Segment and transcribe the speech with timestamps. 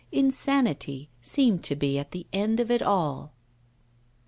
[0.11, 3.33] Insanity seemed to be at the end of it all.